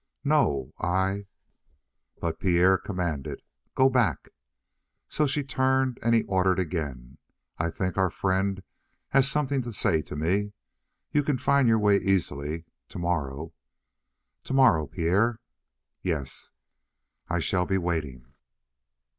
[0.23, 1.27] "No I"
[2.21, 3.43] But Pierre commanded:
[3.75, 4.29] "Go back."
[5.07, 7.19] So she turned, and he ordered again:
[7.59, 8.63] "I think our friend
[9.09, 10.53] has something to say to me.
[11.11, 12.65] You can find your way easily.
[12.89, 13.53] Tomorrow"
[14.43, 15.39] "Tomorrow, Pierre?"
[16.01, 16.49] "Yes."
[17.29, 18.25] "I shall be waiting."